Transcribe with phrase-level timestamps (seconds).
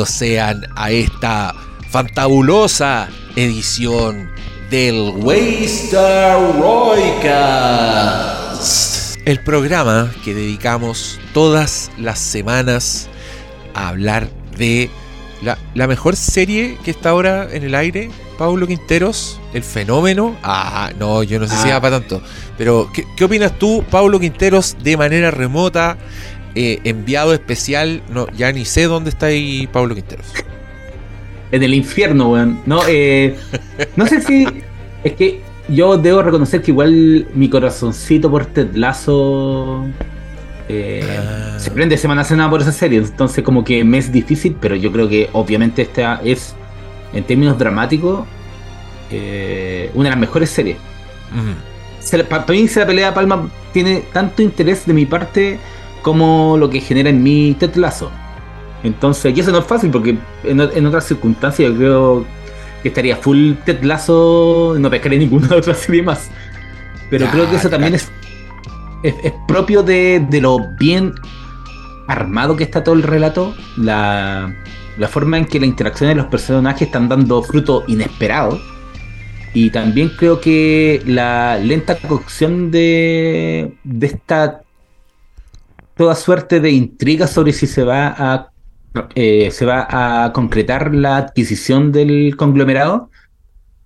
[0.00, 1.54] bienvenidos sean a esta
[1.90, 4.30] fantabulosa edición
[4.70, 5.12] del
[7.50, 9.18] Roycast.
[9.26, 13.08] El programa que dedicamos todas las semanas
[13.74, 14.88] a hablar de
[15.42, 20.34] la, la mejor serie que está ahora en el aire, Pablo Quinteros, el fenómeno.
[20.42, 21.74] Ah, no, yo no sé si Ah.
[21.74, 22.22] va para tanto.
[22.56, 25.98] Pero, ¿qué, qué opinas tú, Pablo Quinteros, de manera remota,
[26.54, 28.02] eh, enviado especial?
[28.12, 30.26] No, ya ni sé dónde está ahí Pablo Quinteros.
[31.52, 32.60] En el infierno, weón.
[32.66, 33.36] No, eh,
[33.96, 34.46] no sé si.
[35.02, 39.84] Es que yo debo reconocer que igual mi corazoncito por Ted Lasso.
[40.68, 41.58] eh, Ah.
[41.58, 42.98] Se prende semana a semana por esa serie.
[42.98, 46.54] Entonces, como que me es difícil, pero yo creo que obviamente esta es,
[47.12, 48.26] en términos dramáticos,
[49.10, 50.76] eh, una de las mejores series.
[51.32, 52.20] Mm.
[52.28, 55.58] Para mí, se la pelea de Palma tiene tanto interés de mi parte
[56.02, 58.10] como lo que genera en mí Ted Lasso.
[58.82, 62.26] Entonces, y eso no es fácil porque en, en otras circunstancias yo creo
[62.82, 66.30] que estaría full Ted Lasso, no pescaría ninguna otra serie más.
[67.10, 68.10] Pero creo que eso también es,
[69.02, 71.12] es, es propio de, de lo bien
[72.06, 74.54] armado que está todo el relato, la,
[74.96, 78.60] la forma en que la interacción de los personajes están dando fruto inesperado.
[79.52, 84.62] Y también creo que la lenta cocción de, de esta
[86.00, 88.50] toda suerte de intriga sobre si se va a
[89.14, 93.10] eh, se va a concretar la adquisición del conglomerado.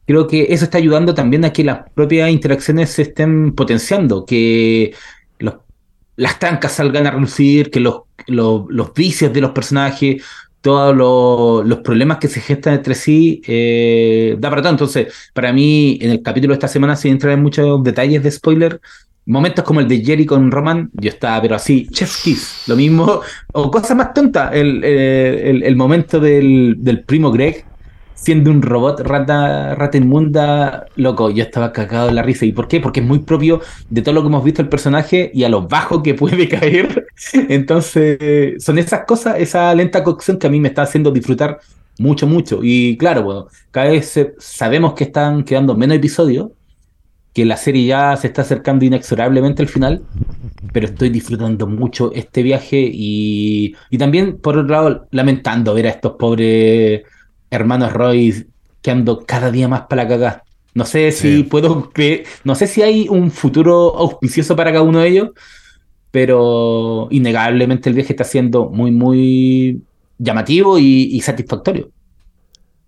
[0.07, 4.95] Creo que eso está ayudando también a que las propias interacciones se estén potenciando, que
[5.41, 5.57] los-
[6.17, 10.23] las trancas salgan a relucir, que los, los, los vicios de los personajes,
[10.61, 14.85] todos los, los problemas que se gestan entre sí, eh, da para tanto.
[14.85, 18.31] Entonces, para mí, en el capítulo de esta semana, sin entrar en muchos detalles de
[18.31, 18.81] spoiler,
[19.27, 23.21] momentos como el de Jerry con Roman, yo estaba, pero así, chef kiss, lo mismo,
[23.53, 27.65] o cosas más tontas, el, eh, el, el momento del, del primo Greg
[28.25, 32.47] siendo un robot rata, rata inmunda, loco, yo estaba cagado de la risa.
[32.47, 32.81] ¿Y por qué?
[32.81, 35.69] Porque es muy propio de todo lo que hemos visto el personaje y a lo
[35.69, 37.07] bajo que puede caer.
[37.51, 41.61] Entonces, son esas cosas, esa lenta cocción que a mí me está haciendo disfrutar
[41.99, 42.61] mucho, mucho.
[42.63, 46.49] Y claro, bueno, cada vez sabemos que están quedando menos episodios,
[47.35, 50.09] que la serie ya se está acercando inexorablemente al final,
[50.73, 55.91] pero estoy disfrutando mucho este viaje y, y también, por otro lado, lamentando ver a
[55.91, 57.03] estos pobres
[57.51, 58.47] hermanos Roy
[58.83, 60.45] que ando cada día más para la cagada.
[60.75, 61.45] No sé si Sí.
[61.45, 65.31] puedo creer, no sé si hay un futuro auspicioso para cada uno de ellos,
[66.11, 69.83] pero innegablemente el viaje está siendo muy, muy
[70.19, 71.91] llamativo y, y satisfactorio.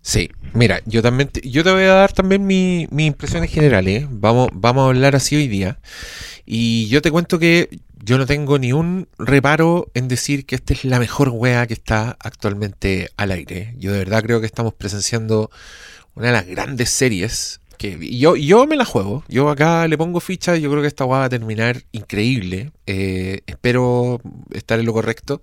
[0.07, 4.03] Sí, mira, yo también te, yo te voy a dar también mi- mis impresiones generales.
[4.03, 4.07] ¿eh?
[4.09, 5.79] Vamos, vamos a hablar así hoy día.
[6.45, 10.73] Y yo te cuento que yo no tengo ni un reparo en decir que esta
[10.73, 13.73] es la mejor wea que está actualmente al aire.
[13.79, 15.51] Yo de verdad creo que estamos presenciando
[16.15, 17.59] una de las grandes series.
[17.77, 19.23] Que yo, yo me la juego.
[19.27, 20.55] Yo acá le pongo ficha.
[20.57, 22.71] Yo creo que esta va a terminar increíble.
[22.85, 24.21] Eh, espero
[24.53, 25.41] estar en lo correcto.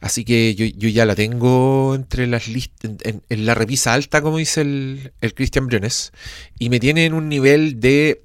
[0.00, 4.38] Así que yo, yo ya la tengo entre las listas, en, la revisa alta, como
[4.38, 6.12] dice el, el Christian Briones,
[6.58, 8.22] y me tiene en un nivel de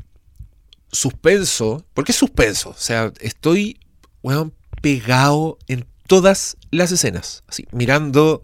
[0.91, 1.85] suspenso.
[1.93, 2.69] ¿Por qué suspenso?
[2.69, 3.77] O sea, estoy
[4.27, 8.41] weón, pegado en todas las escenas, así, mirando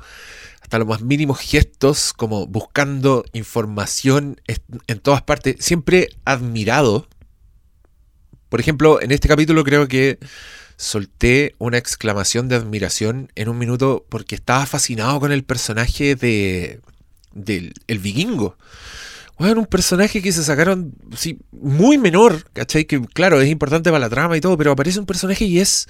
[0.73, 4.41] hasta los más mínimos gestos, como buscando información
[4.87, 7.07] en todas partes, siempre admirado.
[8.49, 10.17] Por ejemplo, en este capítulo creo que
[10.75, 16.81] solté una exclamación de admiración en un minuto porque estaba fascinado con el personaje de
[17.35, 18.57] del el vikingo.
[19.37, 22.85] Bueno, un personaje que se sacaron sí, muy menor, ¿cachai?
[22.85, 25.85] Que claro, es importante para la trama y todo, pero aparece un personaje y es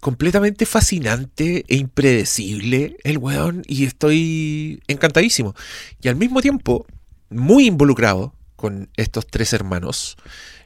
[0.00, 5.54] completamente fascinante e impredecible el weón y estoy encantadísimo.
[6.00, 6.86] Y al mismo tiempo,
[7.30, 10.16] muy involucrado con estos tres hermanos,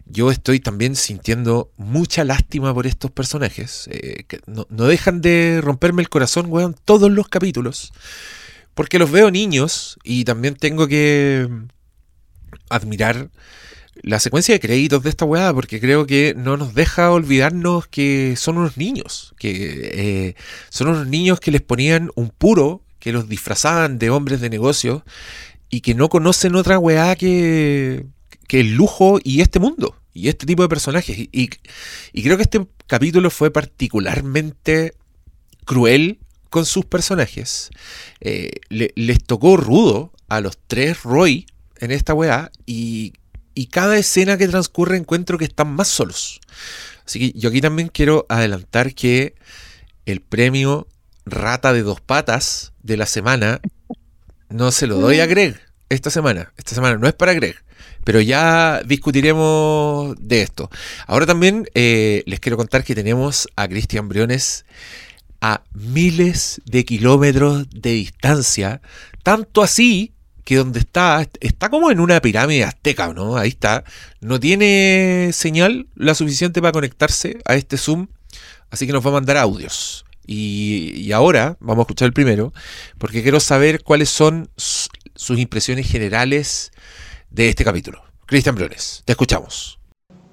[0.07, 3.89] yo estoy también sintiendo mucha lástima por estos personajes.
[3.91, 7.93] eh, que no, no dejan de romperme el corazón, weón, todos los capítulos.
[8.75, 11.49] Porque los veo niños y también tengo que
[12.71, 13.31] admirar
[14.01, 18.35] la secuencia de créditos de esta weá, porque creo que no nos deja olvidarnos que
[18.37, 19.51] son unos niños, que
[20.31, 20.35] eh,
[20.71, 25.05] son unos niños que les ponían un puro, que los disfrazaban de hombres de negocio
[25.69, 28.07] y que no conocen otra weá que,
[28.49, 31.19] que el lujo y este mundo, y este tipo de personajes.
[31.19, 34.95] Y, y- creo que este capítulo fue particularmente
[35.65, 36.19] cruel
[36.51, 37.71] con sus personajes.
[38.21, 41.47] Eh, le- les tocó rudo a los tres Roy
[41.79, 43.13] en esta weá y,
[43.55, 46.41] y cada escena que transcurre encuentro que están más solos.
[47.07, 49.35] Así que yo aquí también quiero adelantar que
[50.07, 50.87] el premio
[51.25, 53.61] rata de dos patas de la semana
[54.49, 56.53] no se lo doy a Greg esta semana.
[56.57, 57.57] Esta semana no es para Greg.
[58.05, 60.71] Pero ya discutiremos de esto.
[61.07, 64.65] Ahora también eh, les quiero contar que tenemos a Cristian Briones
[65.41, 68.81] a miles de kilómetros de distancia.
[69.23, 70.12] Tanto así
[70.45, 73.37] que donde está, está como en una pirámide azteca, ¿no?
[73.37, 73.85] Ahí está.
[74.21, 78.09] No tiene señal la suficiente para conectarse a este Zoom.
[78.71, 80.05] Así que nos va a mandar audios.
[80.27, 82.53] Y, ahora vamos a escuchar el primero,
[82.99, 86.73] porque quiero saber cuáles son sus impresiones generales
[87.31, 88.03] de este capítulo.
[88.27, 89.79] Cristian Briones, te escuchamos.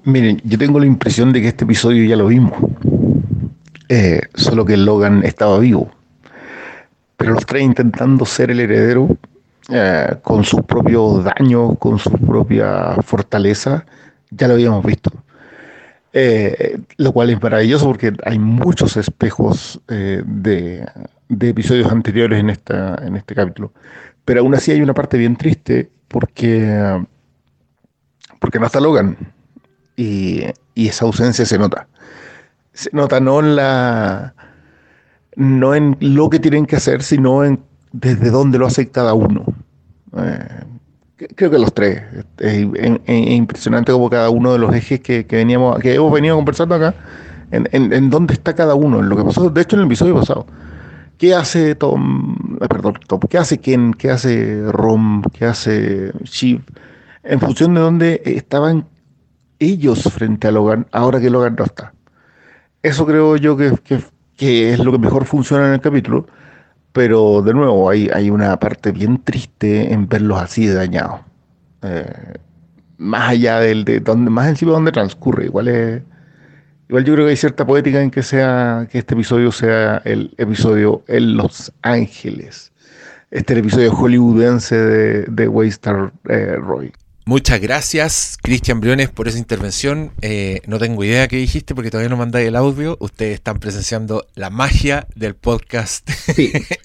[0.06, 2.54] Miren, yo tengo la impresión de que este episodio ya lo vimos,
[3.90, 5.92] eh, solo que Logan estaba vivo.
[7.18, 9.18] Pero los tres intentando ser el heredero,
[9.72, 13.86] eh, con sus propios daños, con su propia fortaleza,
[14.32, 15.12] ya lo habíamos visto.
[16.12, 20.84] Eh, lo cual es maravilloso porque hay muchos espejos de,
[21.28, 23.72] de, episodios anteriores en, esta, en este capítulo.
[24.26, 27.04] Pero aún así hay una parte bien triste porque,
[28.40, 29.18] porque no está Logan
[30.00, 30.46] y,
[30.76, 31.88] esa ausencia se nota.
[32.72, 34.34] Se nota no en la
[35.36, 37.60] no en lo que tienen que hacer, sino en
[37.92, 39.46] desde dónde lo hace cada uno.
[40.18, 42.04] Eh, creo que los tres.
[42.38, 42.68] Es,
[43.08, 46.94] impresionante como cada uno de los ejes que, veníamos, que hemos venido conversando acá,
[47.52, 50.16] en, en, dónde está cada uno, en lo que pasó, de hecho, en el episodio
[50.16, 50.46] pasado.
[51.18, 52.58] ¿Qué hace Tom?
[52.62, 53.20] Eh, perdón, Tom.
[53.30, 53.94] ¿Qué hace Ken?
[53.94, 55.22] ¿Qué hace Rom?
[55.34, 56.62] ¿Qué hace Shiv?
[57.24, 58.86] En función de dónde estaban
[59.60, 61.94] ellos frente a Logan, ahora que Logan no está.
[62.82, 63.74] Eso creo yo que,
[64.40, 66.28] es lo que mejor funciona en el capítulo.
[67.00, 71.22] Pero de nuevo, hay, hay una parte bien triste en verlos así dañados.
[71.82, 72.34] Eh,
[72.98, 75.46] más allá del de donde, más encima de donde transcurre.
[75.46, 76.04] Igual
[76.90, 80.34] Igual yo creo que hay cierta poética en que sea que este episodio sea el
[80.38, 82.74] episodio en Los Ángeles.
[83.32, 86.92] Este es el episodio hollywoodense de, de Waystar eh, Roy.
[87.30, 90.14] Muchas gracias, Cristian Briones, por esa intervención.
[90.24, 92.98] Eh, no tengo idea qué dijiste porque todavía no mandáis el audio.
[93.00, 96.10] Ustedes están presenciando la magia del podcast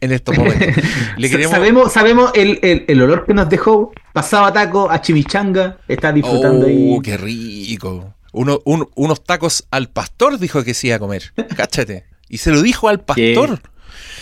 [0.02, 0.84] en estos momentos.
[1.48, 3.92] Sabemos, sabemos el, el, olor que nos dejó.
[4.12, 5.78] Pasaba taco a chimichanga.
[5.88, 8.12] Está disfrutando oh, qué rico!
[8.32, 11.32] unos tacos al pastor dijo que sí iba a comer.
[11.56, 12.04] Cáchate.
[12.28, 13.62] Y se lo dijo al pastor.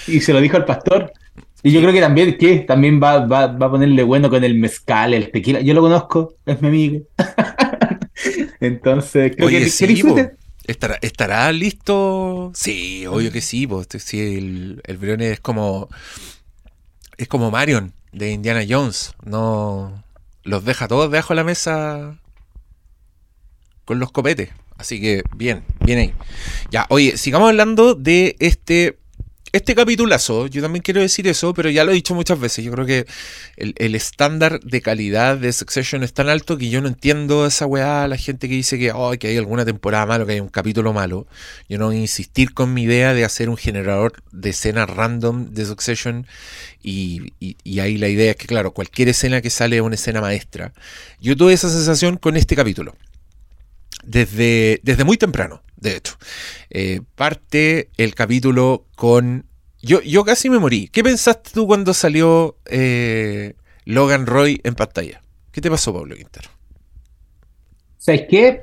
[0.06, 1.12] Y se lo dijo al pastor.
[1.62, 2.58] Y yo creo que también, ¿qué?
[2.60, 5.60] También va, a ponerle bueno con el mezcal, el tequila.
[5.60, 7.06] Yo lo conozco, es mi amigo.
[8.60, 10.02] Entonces, creo que, sí,
[10.64, 12.52] ¿Estará, ¿Estará listo?
[12.54, 13.68] Sí, obvio que sí.
[13.98, 15.88] sí el, el Brione es como.
[17.16, 19.14] Es como Marion de Indiana Jones.
[19.24, 20.04] No.
[20.44, 22.18] Los deja todos debajo de la mesa
[23.84, 24.50] con los copetes.
[24.76, 26.14] Así que bien, bien ahí.
[26.70, 28.98] Ya, oye, sigamos hablando de este,
[29.52, 30.46] este capitulazo.
[30.46, 32.64] Yo también quiero decir eso, pero ya lo he dicho muchas veces.
[32.64, 33.06] Yo creo que
[33.56, 38.08] el, estándar de calidad de Succession es tan alto que yo no entiendo esa weá,
[38.08, 41.26] la gente que dice que, que hay alguna temporada malo, que hay un capítulo malo.
[41.68, 45.52] Yo no voy a insistir con mi idea de hacer un generador de escenas random
[45.52, 46.26] de Succession.
[46.82, 50.20] Y, y ahí la idea es que, claro, cualquier escena que sale es una escena
[50.20, 50.72] maestra.
[51.20, 52.94] Yo tuve esa sensación con este capítulo
[54.02, 56.14] desde, desde muy temprano, de hecho.
[56.70, 59.46] Eh, parte el capítulo con...
[59.82, 60.88] Yo, yo casi me morí.
[60.88, 65.20] ¿Qué pensaste tú cuando salió eh, Logan Roy en pantalla?
[65.50, 66.48] ¿Qué te pasó, Pablo Quintero?
[67.98, 68.62] ¿Sabes qué?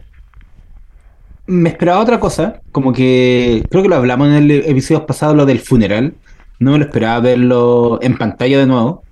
[1.46, 5.46] Me esperaba otra cosa, como que creo que lo hablamos en el episodio pasado, lo
[5.46, 6.14] del funeral.
[6.60, 9.04] No me lo esperaba verlo en pantalla de nuevo.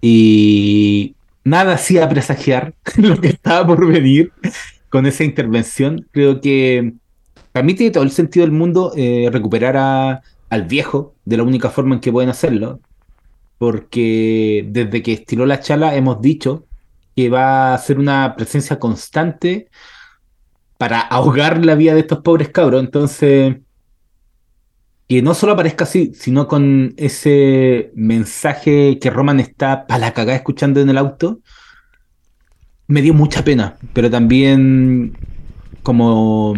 [0.00, 4.32] Y nada hacía presagiar lo que estaba por venir
[4.94, 6.94] con esa intervención, creo que
[7.50, 12.00] permite todo el sentido del mundo eh, recuperar al viejo de la única forma en
[12.00, 12.78] que pueden hacerlo.
[13.58, 16.66] Porque desde que estiró la chala hemos dicho
[17.16, 19.68] que va a ser una presencia constante
[20.78, 22.80] para ahogar la vida de estos pobres cabros.
[22.80, 23.56] Entonces,
[25.08, 30.36] que no solo aparezca así, sino con ese mensaje que Roman está para la cagada
[30.36, 31.40] escuchando en el auto,
[32.86, 35.16] me dio mucha pena, pero también,
[35.82, 36.54] como,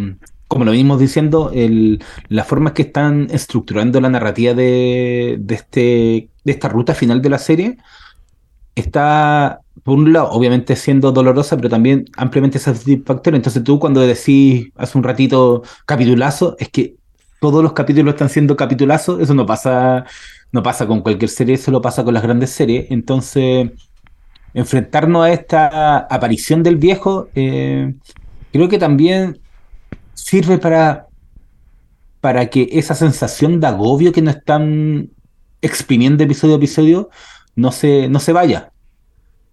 [0.49, 6.31] como lo venimos diciendo, el, la forma que están estructurando la narrativa de, de, este,
[6.45, 7.77] de esta ruta final de la serie
[8.75, 13.37] está, por un lado, obviamente siendo dolorosa, pero también ampliamente satisfactoria.
[13.37, 16.97] Entonces tú cuando decís hace un ratito capitulazo, es que
[17.41, 20.05] todos los capítulos están siendo capitulazos, eso no pasa,
[20.53, 22.87] no pasa con cualquier serie, eso lo pasa con las grandes series.
[22.91, 23.71] Entonces
[24.57, 27.95] enfrentarnos a esta aparición del viejo, eh,
[28.53, 29.39] creo que también
[30.15, 31.09] sirve para,
[32.23, 35.11] para que esa sensación de agobio que nos están
[35.61, 37.11] exprimiendo episodio a episodio
[37.55, 38.73] no se, no se vaya.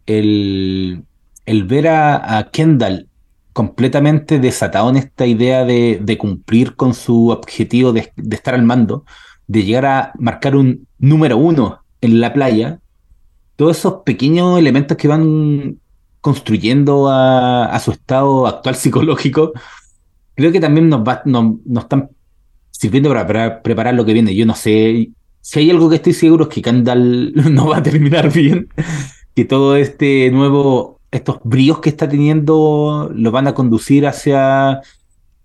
[0.05, 1.03] El,
[1.45, 3.09] el ver a, Kendall
[3.51, 9.03] completamente desatado en esta idea de, cumplir con su objetivo de, estar al mando,
[9.47, 12.79] de llegar a marcar un número uno en la playa,
[13.55, 15.77] todos esos pequeños elementos que van
[16.21, 19.51] construyendo a, su estado actual psicológico,
[20.35, 22.09] creo que también nos, va, nos, están
[22.71, 24.35] sirviendo para, preparar lo que viene.
[24.35, 25.09] Yo no sé,
[25.41, 28.69] si hay algo que estoy seguro es que Kendall no va a terminar bien,
[29.35, 34.81] que todo este nuevo estos bríos que está teniendo lo van a conducir hacia,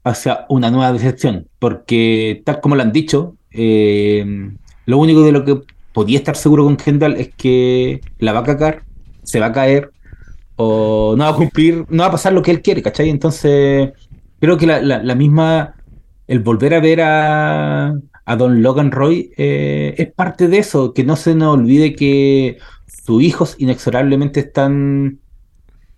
[0.02, 1.46] hacia una nueva decepción.
[1.58, 4.50] Porque, tal como lo han dicho, eh,
[4.86, 5.60] lo único de lo que
[5.98, 8.84] podía estar seguro con Kendall es que la va a cagar,
[9.24, 9.90] se va a caer,
[10.54, 13.08] o no va a cumplir, no va a pasar lo que él quiere, ¿cachai?
[13.08, 13.90] Entonces,
[14.38, 15.74] creo que la, misma,
[16.28, 17.94] el volver a ver a,
[18.38, 23.20] Don Logan Roy eh, es parte de eso, que no se nos olvide que sus
[23.20, 25.18] hijos inexorablemente están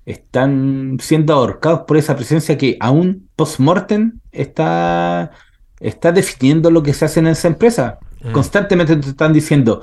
[0.06, 5.30] están siendo ahorcados por esa presencia que aún post-mortem está,
[5.78, 7.98] está definiendo lo que se hace en esa empresa.
[8.22, 8.32] Mm.
[8.32, 9.82] Constantemente te están diciendo,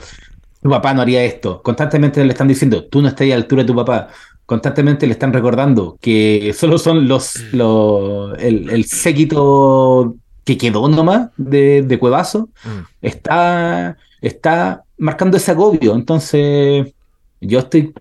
[0.62, 1.62] tu papá no haría esto.
[1.62, 4.10] Constantemente le están diciendo, tú no estás a la altura de tu papá.
[4.46, 8.40] Constantemente le están recordando que solo son los, mm.
[8.40, 10.16] el, séquito
[10.46, 12.50] que quedó nomás de, de Cuevazo.
[12.64, 12.80] Mm.
[13.02, 15.96] Está, está marcando ese agobio.
[15.96, 16.94] Entonces,
[17.42, 17.94] yo estoy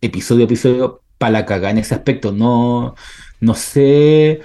[0.00, 2.32] episodio a episodio para la cagada en ese aspecto.
[2.32, 2.94] No,
[3.40, 4.40] no sé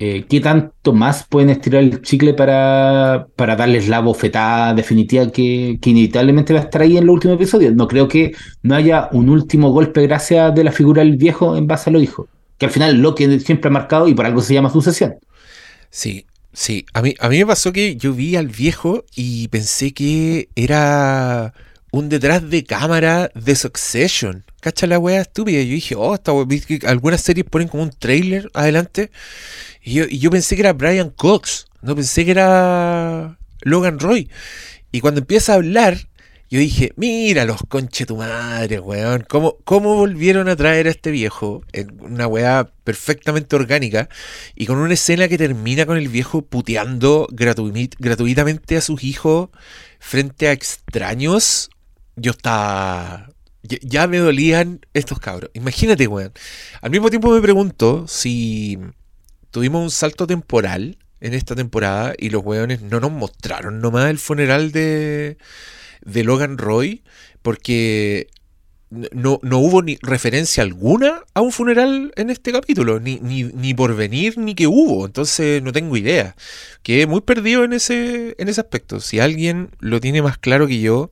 [0.00, 5.78] eh, qué tanto más pueden estirar el chicle para, para darles la bofetada definitiva que,
[5.80, 7.74] inevitablemente va a estar ahí en los últimos episodios.
[7.74, 8.32] No creo que
[8.62, 12.00] no haya un último golpe gracias de la figura del viejo en base a lo
[12.00, 12.26] hijo.
[12.58, 15.14] Que al final lo que siempre ha marcado y por algo se llama sucesión.
[15.90, 16.86] Sí, sí.
[16.92, 21.54] A mí, a mí me pasó que yo vi al viejo y pensé que era
[21.94, 24.44] un detrás de cámara de Succession.
[24.60, 25.62] ¿Cacha la wea estúpida?
[25.62, 26.32] Yo dije, oh, esta
[26.88, 29.12] algunas series ponen como un trailer adelante.
[29.80, 31.68] Y yo, pensé que era Brian Cox.
[31.82, 34.28] No pensé que era Logan Roy.
[34.90, 35.96] Y cuando empieza a hablar,
[36.50, 39.24] yo dije, mira los conche tu madre, weón.
[39.28, 44.08] ¿Cómo, ¿Cómo volvieron a traer a este viejo en una weá perfectamente orgánica
[44.56, 49.50] y con una escena que termina con el viejo puteando gratuitamente a sus hijos
[50.00, 51.70] frente a extraños?
[52.16, 53.28] Yo estaba
[53.64, 55.50] ya, me dolían estos cabros.
[55.54, 56.32] Imagínate, weón.
[56.82, 58.78] Al mismo tiempo me pregunto si
[59.50, 64.18] tuvimos un salto temporal en esta temporada y los weones no nos mostraron nomás el
[64.18, 65.38] funeral de,
[66.04, 67.02] de Logan Roy,
[67.40, 68.28] porque
[68.90, 73.72] no, no, hubo ni referencia alguna a un funeral en este capítulo, ni, ni, ni,
[73.72, 75.06] por venir, ni que hubo.
[75.06, 76.36] Entonces no tengo idea.
[76.82, 79.00] Quedé muy perdido en ese, en ese aspecto.
[79.00, 81.10] Si alguien lo tiene más claro que yo,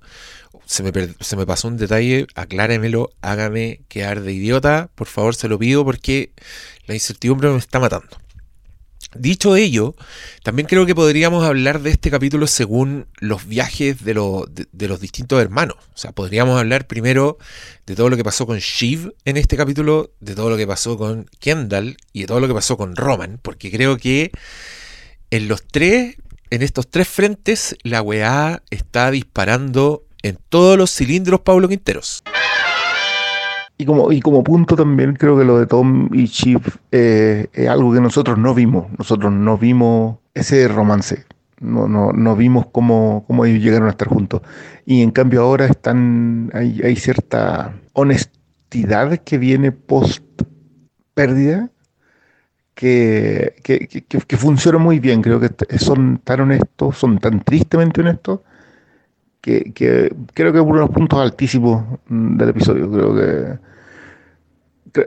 [0.73, 5.85] se me, pasó un detalle, acláremelo, hágame quedar de idiota, por favor se lo pido
[5.85, 6.33] porque
[6.87, 8.17] la incertidumbre me está matando.
[9.15, 9.95] Dicho ello,
[10.43, 14.15] también creo que podríamos hablar de este capítulo según los viajes de,
[14.73, 15.77] de, los distintos hermanos.
[15.95, 17.37] O sea, podríamos hablar primero
[17.85, 20.97] de todo lo que pasó con Shiv en este capítulo, de todo lo que pasó
[20.97, 24.31] con Kendall y de todo lo que pasó con Roman, porque creo que
[25.31, 26.17] en los tres,
[26.49, 32.23] en estos tres frentes, la weá está disparando en todos los cilindros Pablo Quinteros.
[33.79, 37.69] Y como, y como punto también creo que lo de Tom y Chip eh, es
[37.69, 38.87] algo que nosotros no vimos.
[38.97, 41.25] Nosotros no vimos ese romance.
[41.59, 44.43] No, no, no vimos cómo, cómo, ellos llegaron a estar juntos.
[44.85, 50.23] Y en cambio ahora están hay, hay cierta honestidad que viene post
[51.15, 51.71] pérdida
[52.75, 55.23] que, que, que, que, funciona muy bien.
[55.23, 58.41] Creo que son tan honestos, son tan tristemente honestos
[59.43, 62.91] que, creo que es uno de los puntos altísimos mm, del episodio.
[62.91, 63.73] Creo que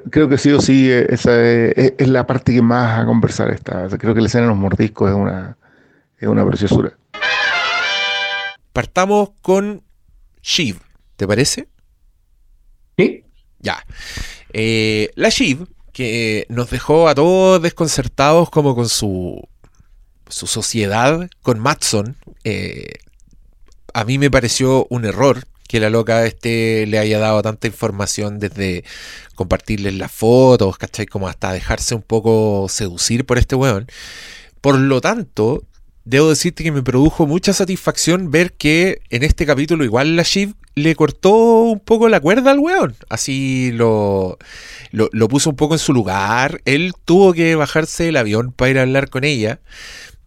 [0.09, 3.87] creo que sí o sí eh, esa es, la parte que más a conversar está.
[3.97, 5.57] creo que la escena de los mordiscos es una,
[6.17, 6.97] es una preciosura.
[8.73, 9.83] Partamos con
[10.41, 10.79] Shiv,
[11.15, 11.69] ¿te parece?
[12.97, 13.23] Sí.
[13.59, 13.85] Ya.
[14.51, 19.47] Eh, la Shiv, que nos dejó a todos desconcertados como con su,
[20.27, 22.95] su sociedad, con Matson, eh,
[23.95, 28.39] a mí me pareció un error que la loca este le haya dado tanta información
[28.39, 28.83] desde
[29.35, 31.05] compartirles las fotos, ¿cachai?
[31.05, 33.87] Como hasta dejarse un poco seducir por este weón.
[34.59, 35.63] Por lo tanto,
[36.03, 40.55] debo decirte que me produjo mucha satisfacción ver que en este capítulo igual la Shiv
[40.75, 42.97] le cortó un poco la cuerda al weón.
[43.07, 44.37] Así lo,
[44.91, 46.59] lo, puso un poco en su lugar.
[46.65, 49.61] Él tuvo que bajarse del avión para ir a hablar con ella.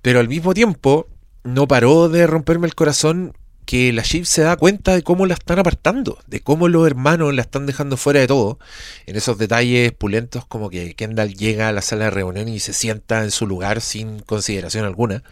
[0.00, 1.06] Pero al mismo tiempo,
[1.44, 3.34] no paró de romperme el corazón
[3.68, 7.34] que la Shiv se da cuenta de cómo la están apartando, de cómo los hermanos
[7.34, 8.58] la están dejando fuera de todo,
[9.04, 12.72] en esos detalles pulentos como que Kendall llega a la sala de reunión y se
[12.72, 15.22] sienta en su lugar sin consideración alguna,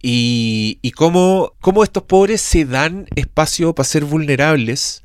[0.00, 5.02] y, y cómo, cómo estos pobres se dan espacio para ser vulnerables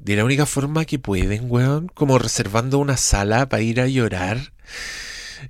[0.00, 4.52] de la única forma que pueden, weón, como reservando una sala para ir a llorar.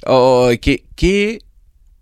[0.04, 1.38] Oh, qué, qué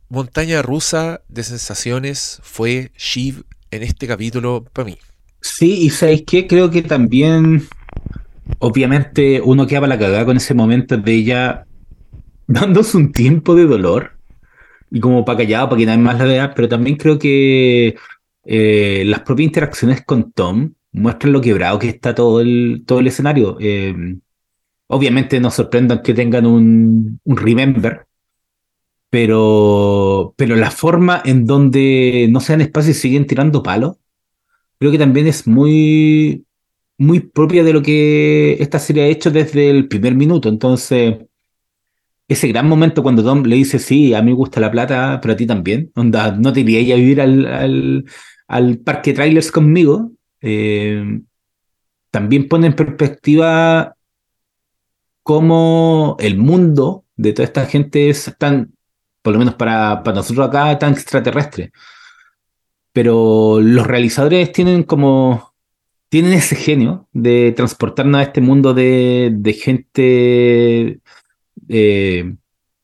[0.08, 4.98] montaña rusa de sensaciones fue Shiv en este capítulo para mí.
[5.40, 6.46] Sí, y ¿sabéis qué?
[6.46, 7.62] Creo que también,
[8.58, 11.66] obviamente, uno queda para la cagada con ese momento de ella
[12.46, 14.12] dándose un tiempo de dolor
[14.90, 17.96] y como para callado, para que nadie más la vea, pero también creo que
[18.44, 23.06] eh, las propias interacciones con Tom muestran lo quebrado que está todo el, todo el
[23.06, 23.56] escenario.
[23.60, 23.94] Eh,
[24.88, 28.06] obviamente nos sorprendan que tengan un remember,
[29.10, 33.96] pero, pero la forma en donde no se dan espacio y siguen tirando palos,
[34.78, 36.46] creo que también es muy,
[36.96, 40.48] muy propia de lo que esta serie ha hecho desde el primer minuto.
[40.48, 41.16] Entonces,
[42.28, 45.34] ese gran momento cuando Tom le dice, sí, a mí me gusta la plata, pero
[45.34, 48.04] a ti también, onda, no te iría a vivir al,
[48.46, 51.20] al, parque trailers conmigo, eh,
[52.12, 53.96] también pone en perspectiva
[55.24, 58.72] cómo el mundo de toda esta gente es tan
[59.22, 61.72] por lo menos para, nosotros acá, tan extraterrestre.
[62.92, 65.52] Pero los realizadores tienen como,
[66.08, 71.00] tienen ese genio de transportarnos a este mundo de, gente
[71.68, 72.34] eh,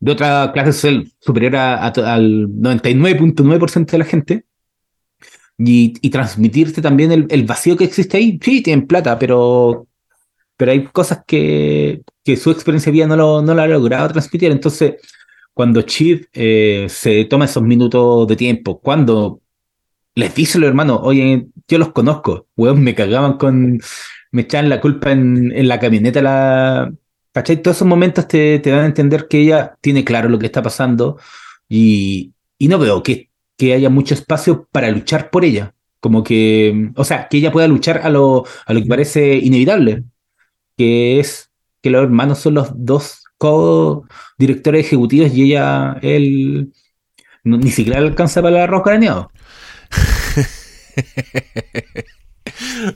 [0.00, 4.45] de otra clase superior al 99.9% de la gente.
[5.59, 8.38] Y, transmitirte también el, vacío que existe ahí.
[8.43, 9.87] Sí, tienen plata, pero,
[10.57, 14.09] pero hay cosas que, que su experiencia de vida no lo, no lo ha logrado
[14.09, 14.50] transmitir.
[14.52, 14.97] Entonces,
[15.56, 19.40] cuando Chief eh, se toma esos minutos de tiempo, cuando
[20.14, 23.80] les dice a los hermanos, oye, yo los conozco, weón, me cagaban con,
[24.32, 26.92] me echaban la culpa en, la camioneta, la,
[27.32, 27.62] ¿cachai?
[27.62, 31.19] Todos esos momentos te, dan a entender que ella tiene claro lo que está pasando
[31.71, 35.75] y, no veo que, que haya mucho espacio para luchar por ella.
[36.00, 40.04] Como que, o sea, que ella pueda luchar a lo, a lo que parece inevitable,
[40.76, 46.72] que es que los hermanos son los dos co-directores ejecutivos y ella, él,
[47.44, 49.30] ni siquiera alcanza para el arroz craneado.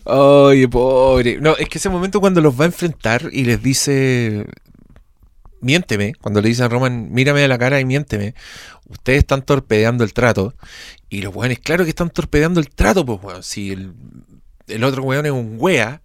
[0.04, 1.40] Oye, pobre.
[1.40, 4.46] No, es que ese momento cuando los va a enfrentar y les dice,
[5.60, 8.34] miénteme, cuando le dice a Roman, mírame a la cara y miénteme,
[8.88, 10.54] ustedes están torpedeando el trato.
[11.08, 13.42] Y los weones, claro que están torpedeando el trato, pues, weón.
[13.42, 13.92] Si el,
[14.68, 16.02] el otro weón es un wea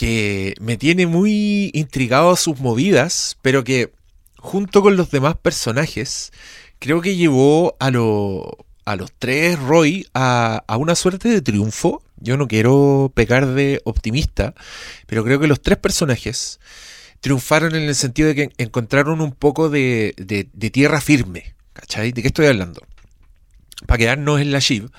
[0.00, 3.92] que me tiene muy intrigado sus movidas, pero que
[4.38, 6.32] junto con los demás personajes,
[6.78, 12.02] creo que llevó a, a los tres Roy a, a, una suerte de triunfo.
[12.16, 14.54] Yo no quiero pecar de optimista,
[15.06, 16.60] pero creo que los tres personajes
[17.20, 21.54] triunfaron en el sentido de que encontraron un poco de, de, tierra firme.
[21.74, 22.12] ¿Cachai?
[22.12, 22.80] ¿De qué estoy hablando?
[23.86, 24.90] Para quedarnos en la Shiv.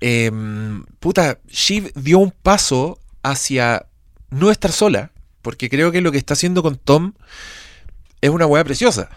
[0.00, 3.86] Em, puta, Shiv dio un paso hacia
[4.32, 7.12] no estar sola, porque creo que lo que está haciendo con Tom
[8.20, 9.10] es una weá preciosa.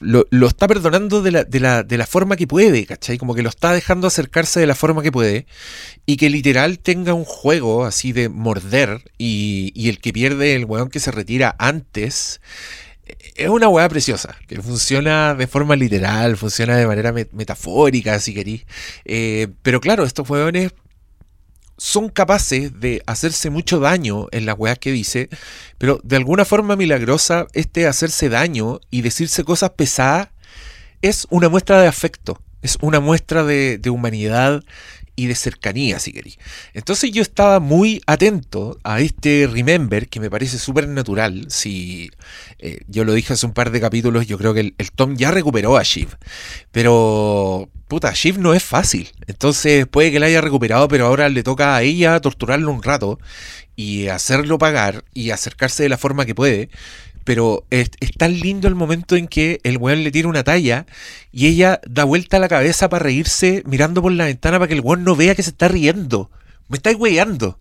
[0.00, 3.18] Lo, está perdonando de la, de, la, de la, forma que puede, ¿cachai?
[3.18, 5.46] Como que lo está dejando acercarse de la forma que puede.
[6.06, 10.64] Y que literal tenga un juego así de morder y, y el que pierde el
[10.64, 12.40] weón que se retira antes.
[13.34, 18.64] Es una weá preciosa, que funciona de forma literal, funciona de manera metafórica, si querís.
[19.04, 20.72] Eh, pero claro, estos weones
[21.76, 25.28] son capaces de hacerse mucho daño en las weas que dice,
[25.78, 30.28] pero de alguna forma milagrosa, este hacerse daño y decirse cosas pesadas
[31.02, 34.62] es una muestra de afecto, es una muestra de, de humanidad
[35.16, 36.38] y de cercanía, si queréis.
[36.72, 41.46] Entonces yo estaba muy atento a este Remember, que me parece súper natural.
[41.48, 42.10] Si
[42.58, 45.30] eh, yo lo dije hace un par de capítulos, yo creo que el, Tom ya
[45.30, 46.16] recuperó a Shiv.
[46.72, 49.10] Pero, puta, Shiv no es fácil.
[49.26, 53.18] Entonces puede que la haya recuperado, pero ahora le toca a ella torturarlo un rato
[53.76, 56.70] y hacerlo pagar y acercarse de la forma que puede
[57.24, 60.86] pero es, tan lindo el momento en que el weón le tira una talla
[61.32, 64.80] y ella da vuelta la cabeza para reírse mirando por la ventana para que el
[64.80, 66.30] weón no vea que se está riendo.
[66.68, 67.58] Me estáis weyando.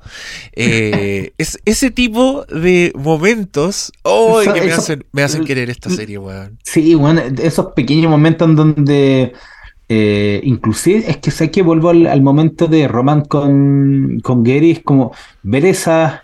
[0.53, 6.17] Eh, es ese tipo de momentos oh, que me, hacen, me hacen querer esta serie,
[6.17, 6.57] weón.
[6.63, 9.33] Sí, bueno, esos pequeños momentos en donde
[9.89, 14.79] eh, inclusive es que sé que vuelvo al, momento de Roman con, con Gary, es
[14.79, 16.21] como ver esas,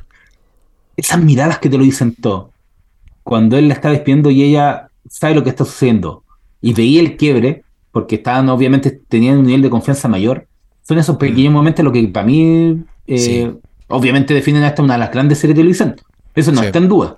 [0.95, 2.52] esas miradas que te lo dicen todo
[3.30, 6.24] cuando él la está despidiendo y ella sabe lo que está sucediendo
[6.62, 10.48] y veía el quiebre, porque estaban obviamente tenían un nivel de confianza mayor.
[10.88, 11.20] Son esos Mm.
[11.20, 13.54] pequeños momentos lo que para mí eh,
[13.88, 15.96] obviamente definen hasta una de las grandes series de televisión.
[16.36, 16.65] Eso no Sí.
[16.68, 17.18] está en duda.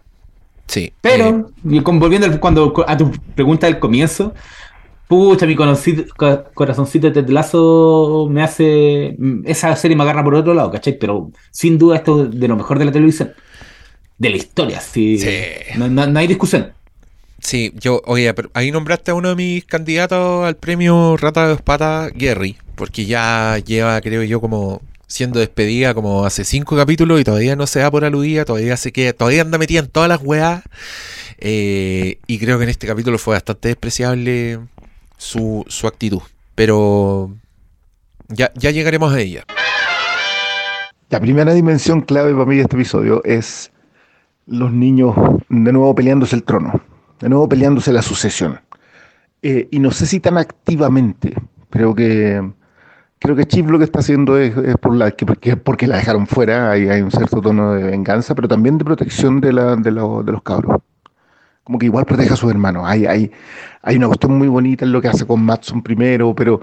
[0.67, 0.81] Sí.
[0.85, 4.33] eh, Pero, y con- volviendo cuando, a tu pregunta del comienzo,
[5.07, 9.15] pucha, mi corazoncito de Ted Lasso me hace.
[9.19, 10.97] mm, Esa serie me agarra por otro lado, ¿cachai?
[10.97, 13.31] Pero sin duda esto es de lo mejor de la televisión.
[14.21, 15.17] De la historia, sí.
[15.17, 15.29] Sí.
[15.77, 16.73] No, no- no hay discusión.
[17.39, 21.49] Sí, yo, oye, pero ahí nombraste a uno de mis candidatos al premio Rata de
[21.49, 27.19] dos Patas, Gary, porque ya lleva, creo yo, como siendo despedida como hace cinco capítulos
[27.19, 30.07] y todavía no se da por aludida, todavía se queda, todavía anda metida en todas
[30.07, 30.61] las weas.
[31.39, 34.59] eh, y creo que en este capítulo fue bastante despreciable
[35.17, 36.21] su, su actitud.
[36.53, 37.35] Pero
[38.27, 39.45] ya, ya llegaremos a ella.
[41.09, 43.71] La primera dimensión clave para mí de este episodio es
[44.51, 45.15] los niños
[45.49, 46.81] de nuevo peleándose el trono,
[47.19, 48.59] de nuevo peleándose la sucesión.
[49.41, 51.33] Eh, y no sé si tan activamente,
[51.69, 52.41] creo que
[53.21, 56.25] creo que Chip lo que está haciendo es, por la, que, porque, porque la dejaron
[56.25, 60.31] fuera, hay, un cierto tono de venganza, pero también de protección de, la, de, de
[60.31, 60.81] los cabros.
[61.63, 62.83] Como que igual protege a sus hermanos.
[62.87, 63.31] Hay, hay,
[63.83, 66.61] hay una cuestión muy bonita en lo que hace con Matson primero, pero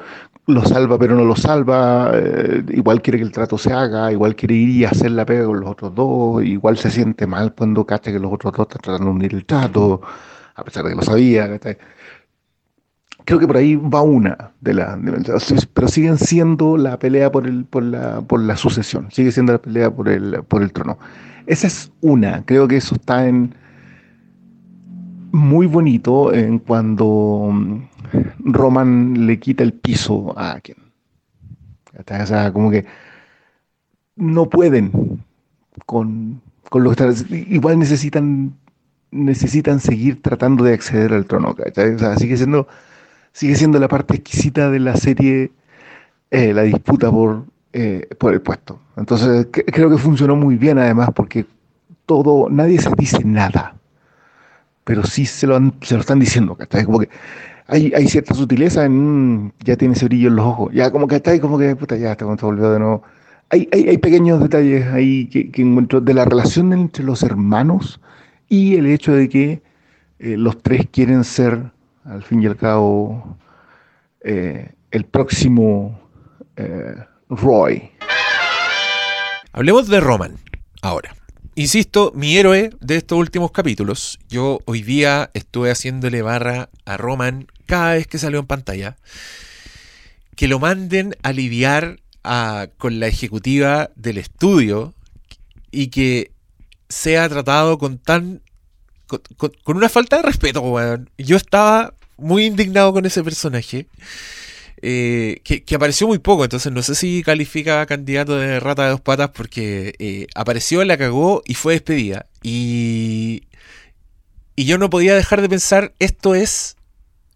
[0.49, 2.11] lo salva, pero no lo salva.
[2.15, 5.45] eh, igual quiere que el trato se haga, igual quiere ir y hacer la pega
[5.45, 6.43] con los otros dos.
[6.43, 9.45] Igual se siente mal cuando cacha que los otros dos están tratando de hundir el
[9.45, 10.01] trato,
[10.55, 11.59] a pesar de que lo sabía.
[13.27, 14.99] Creo que por ahí va una de las.
[15.75, 19.59] pero siguen siendo la pelea por, el, por, la, por la sucesión, sigue siendo la
[19.61, 20.99] pelea por el, por el trono.
[21.47, 22.43] Esa es una.
[22.47, 23.55] Creo que eso está en
[25.33, 27.83] muy bonito en cuando mm,
[28.45, 30.79] Roman le quita el piso a quien.
[32.23, 32.85] O sea, como que
[34.17, 35.25] no pueden
[35.87, 37.29] con, con lo que están.
[37.51, 38.55] Igual necesitan
[39.13, 41.51] necesitan seguir tratando de acceder al trono.
[41.59, 42.69] O sea, sigue siendo
[43.33, 45.53] sigue siendo la parte exquisita de la serie
[46.31, 48.81] eh, la disputa por, eh, por el puesto.
[48.97, 51.47] Entonces cre- creo que funcionó muy bien además porque
[52.07, 53.78] todo, nadie se dice nada
[54.89, 56.87] pero sí se lo, se lo están diciendo, ¿cachai?
[56.87, 57.11] Como que
[57.67, 61.07] hay, hay cierta sutileza en, mm, ya tiene ese brillo en los ojos, ya como
[61.07, 63.03] que está ahí, como que, puta, ya está, volvió de nuevo.
[63.51, 68.01] Hay, hay, pequeños detalles ahí que, que encuentro de la relación entre los hermanos
[68.49, 69.63] y el hecho de que
[70.21, 71.71] eh, los tres quieren ser,
[72.07, 73.37] al fin y al cabo,
[74.23, 76.01] eh, el próximo
[76.57, 76.95] eh,
[77.29, 77.91] Roy.
[79.53, 80.37] Hablemos de Roman
[80.81, 81.15] ahora.
[81.63, 84.21] Insisto, mi héroe de estos últimos capítulos.
[84.29, 88.97] Yo hoy día estuve haciéndole barra a Roman cada vez que salió en pantalla.
[90.37, 94.95] Que lo manden a lidiar a- con la ejecutiva del estudio
[95.73, 96.31] y que
[96.89, 98.41] sea tratado con tan.
[99.09, 101.11] con, con- con una falta de respeto, weón.
[101.19, 103.89] Yo estaba muy indignado con ese personaje
[104.83, 108.91] eh, que, apareció muy poco, entonces no sé si califica a candidato de rata de
[108.91, 112.27] dos patas porque eh, apareció, la cagó y fue despedida.
[112.43, 113.43] Y,
[114.57, 116.77] y yo no podía dejar de pensar, esto es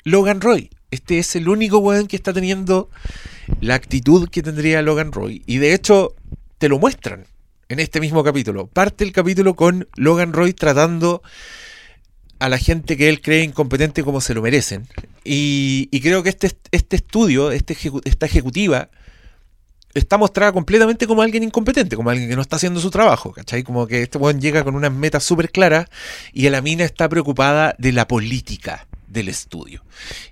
[0.04, 0.70] Logan Roy.
[0.90, 2.90] Este es el único weón que está teniendo
[3.60, 5.42] la actitud que tendría Logan Roy.
[5.46, 6.14] Y de hecho,
[6.58, 7.24] te lo muestran
[7.68, 8.66] en este mismo capítulo.
[8.66, 11.22] Parte el capítulo con Logan Roy tratando
[12.42, 14.88] a la gente que él cree incompetente como se lo merecen.
[15.22, 18.90] Y, creo que este, este estudio, este esta ejecutiva,
[19.94, 23.62] está mostrada completamente como alguien incompetente, como alguien que no está haciendo su trabajo, ¿cachai?
[23.62, 25.86] Como que este weón llega con unas metas súper claras
[26.32, 29.84] y la mina está preocupada de la política del estudio.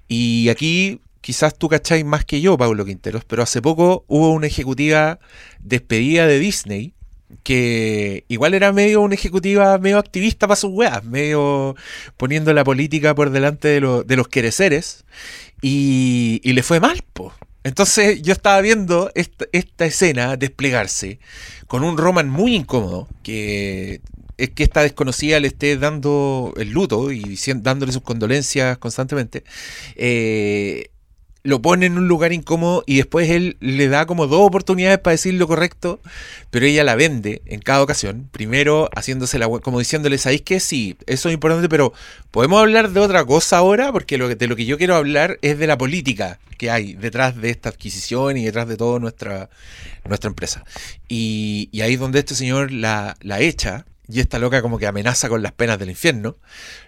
[0.08, 4.48] Y aquí quizás tú cacháis más que yo, Pablo Quinteros, pero hace poco hubo una
[4.48, 5.20] ejecutiva
[5.60, 6.92] despedida de Disney
[7.42, 11.76] que igual era medio una ejecutiva medio activista para sus weas, medio
[12.16, 15.04] poniendo la política por delante de, lo- de los quereceres
[15.62, 17.32] y, y le fue mal, po.
[17.64, 21.18] Entonces yo estaba viendo esta, esta escena desplegarse
[21.66, 24.00] con un Roman muy incómodo, que
[24.38, 29.44] es que esta desconocida le esté dando el luto y dándole sus condolencias constantemente.
[29.96, 30.90] eh,
[31.42, 35.12] lo pone en un lugar incómodo y después él le da como dos oportunidades para
[35.12, 36.00] decir lo correcto,
[36.50, 38.28] pero ella la vende en cada ocasión.
[38.30, 40.96] Primero haciéndose la como diciéndole, ¿sabéis que sí?
[41.06, 41.92] Eso es importante, pero
[42.30, 45.38] podemos hablar de otra cosa ahora, porque lo que, de lo que yo quiero hablar
[45.42, 49.48] es de la política que hay detrás de esta adquisición y detrás de toda nuestra,
[50.04, 50.62] nuestra empresa.
[51.08, 53.86] Y, y ahí es donde este señor la, la echa.
[54.10, 56.36] Y esta loca como que amenaza con las penas del infierno.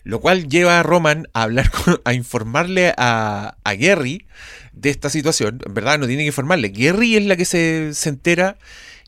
[0.04, 4.26] Lo cual lleva a Roman a hablar con- a informarle a, a Gary
[4.72, 5.60] de esta situación.
[5.64, 6.70] En verdad no tiene que informarle.
[6.70, 8.56] Gary es la que se, se entera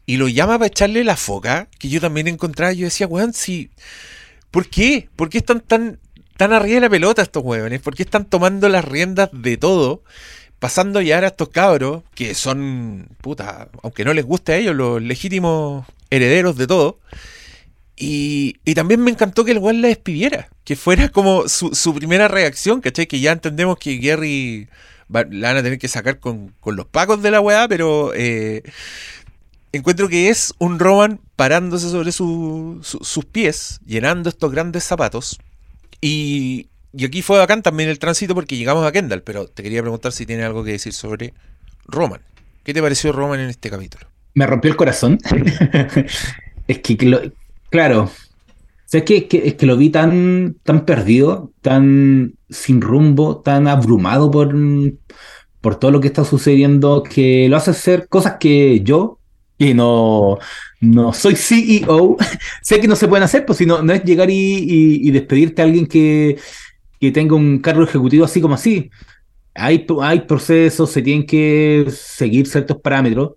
[0.06, 1.68] y lo llama para echarle la foca.
[1.78, 2.72] Que yo también encontraba.
[2.72, 3.70] Yo decía, weón, si.
[4.50, 5.08] ¿Por qué?
[5.16, 5.98] ¿Por qué están tan
[6.36, 7.80] tan arriba de la pelota estos huevones?
[7.80, 10.02] ¿Por qué están tomando las riendas de todo?
[10.58, 15.00] Pasando ya a estos cabros, que son, puta, aunque no les guste a ellos, los
[15.02, 16.98] legítimos herederos de todo.
[17.96, 21.94] Y, y también me encantó que el weón la despidiera, que fuera como su, su
[21.94, 23.06] primera reacción, ¿cachai?
[23.06, 24.68] Que ya entendemos que Gary
[25.14, 28.12] va- la van a tener que sacar con, con los pacos de la weá, pero
[28.14, 28.62] eh,
[29.72, 35.38] encuentro que es un Roman parándose sobre su- su- sus pies, llenando estos grandes zapatos.
[36.00, 39.82] Y, y aquí fue bacán también el tránsito porque llegamos a Kendall, pero te quería
[39.82, 41.32] preguntar si tiene algo que decir sobre
[41.86, 42.20] Roman.
[42.64, 44.08] ¿Qué te pareció Roman en este capítulo?
[44.34, 45.18] Me rompió el corazón.
[46.66, 47.22] es que, que lo-
[47.70, 48.10] claro,
[48.86, 49.28] ¿sabes qué?
[49.28, 54.54] Que, es que lo vi tan, tan perdido, tan sin rumbo, tan abrumado por,
[55.60, 59.18] por todo lo que está sucediendo, que lo hace hacer cosas que yo,
[59.58, 60.38] que no,
[60.80, 62.16] no soy CEO,
[62.62, 65.10] sé que no se pueden hacer, pues si no, no es llegar y, y- y
[65.10, 66.38] despedirte a alguien que,
[67.00, 68.90] que tenga un cargo ejecutivo así como así.
[69.54, 73.32] Hay, hay procesos, se tienen que seguir ciertos parámetros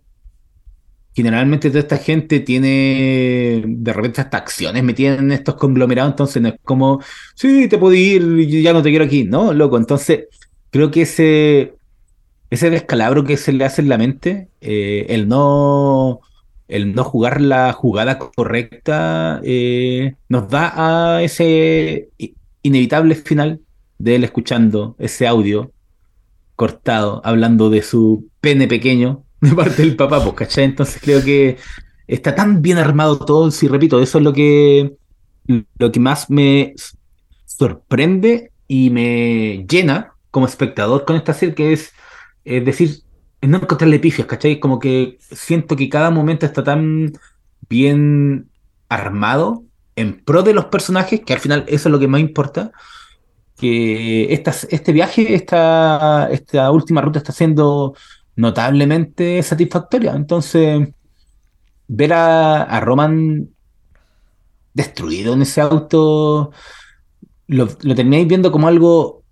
[1.18, 6.50] generalmente toda esta gente tiene de repente hasta acciones metidas en estos conglomerados, entonces no
[6.50, 7.02] es como,
[7.34, 10.26] sí, te puedo ir, ya no te quiero aquí, no, loco, entonces
[10.70, 11.74] creo que ese,
[12.52, 16.20] ese descalabro que se le hace en la mente, eh, el no,
[16.68, 22.10] el no jugar la jugada correcta, eh, nos da a ese
[22.62, 23.62] inevitable final
[23.98, 25.72] de él escuchando ese audio
[26.56, 30.66] cortado, hablando de su pene pequeño de parte del papá, pues, ¿cachai?
[30.66, 31.58] Entonces creo que
[32.08, 34.96] está tan bien armado todo, si repito, eso es lo que,
[35.78, 36.74] lo que más me
[37.46, 41.92] sorprende y me llena como espectador con esta serie, que es,
[42.46, 43.02] es decir,
[43.42, 44.60] no encontrarle pifias, ¿cachai?
[44.60, 47.14] Como que siento que cada momento está tan
[47.70, 48.50] bien
[48.90, 49.64] armado
[49.96, 52.72] en pro de los personajes, que al final eso es lo que más importa,
[53.58, 57.96] que estas- este viaje, esta, esta última ruta está siendo
[58.38, 60.14] notablemente satisfactoria.
[60.16, 60.90] Entonces,
[61.88, 63.50] ver a, a Roman
[64.74, 66.52] destruido en ese auto,
[67.48, 69.24] lo, lo termináis viendo como algo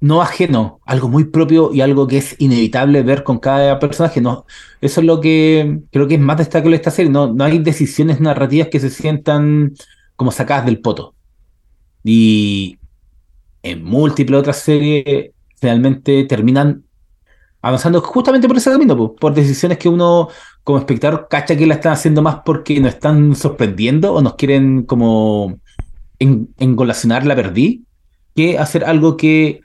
[0.00, 4.20] no ajeno, algo muy propio y algo que es inevitable ver con cada personaje.
[4.20, 4.46] No,
[4.80, 7.10] eso es lo que creo que es más destacable de esta serie.
[7.10, 9.74] No, no hay decisiones narrativas que se sientan
[10.16, 11.14] como sacadas del poto.
[12.04, 12.78] Y
[13.62, 16.84] en múltiples otras series realmente terminan
[17.62, 20.28] avanzando justamente por ese camino, po, por decisiones que uno
[20.64, 24.82] como espectador cacha que la están haciendo más porque nos están sorprendiendo o nos quieren
[24.82, 25.58] como
[26.18, 27.84] en, engolacionar la perdí,
[28.34, 29.60] que hacer algo que,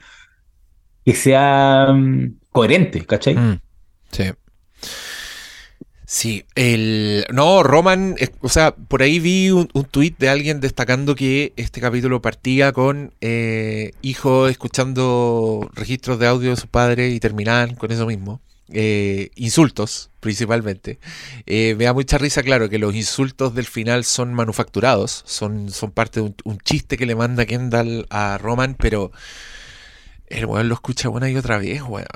[1.04, 3.36] que sea mm, coherente, ¿cachai?
[3.36, 3.60] Mm,
[4.10, 4.24] sí.
[6.06, 7.24] Sí, el.
[7.32, 8.16] No, Roman.
[8.40, 12.72] O sea, por ahí vi un, un tuit de alguien destacando que este capítulo partía
[12.72, 18.40] con eh, hijo escuchando registros de audio de su padre y terminaban con eso mismo.
[18.68, 20.98] Eh, insultos, principalmente.
[21.46, 25.90] Eh, me da mucha risa, claro, que los insultos del final son manufacturados, son, son
[25.90, 29.12] parte de un, un chiste que le manda Kendall a Roman, pero
[30.26, 32.06] el weón lo escucha una y otra vez, weón.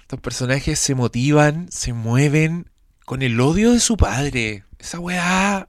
[0.00, 2.66] Estos personajes se motivan, se mueven
[3.04, 4.64] con el odio de su padre.
[4.78, 5.66] Esa weá.